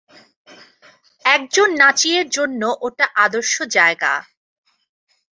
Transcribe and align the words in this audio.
একজন 1.25 1.67
নাচিয়ের 1.73 2.27
জন্য 2.29 2.61
ওটা 2.81 3.05
আদর্শ 3.15 3.53
জায়গা। 3.71 4.13